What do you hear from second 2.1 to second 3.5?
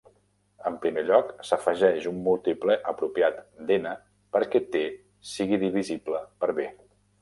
un múltiple apropiat